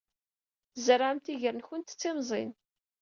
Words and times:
Tzerɛemt 0.73 1.25
iger-nwent 1.33 1.93
d 1.95 1.97
timẓin. 1.99 2.51